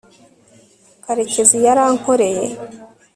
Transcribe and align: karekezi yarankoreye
karekezi 1.03 1.57
yarankoreye 1.65 2.45